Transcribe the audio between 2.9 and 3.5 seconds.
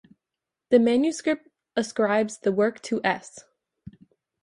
S.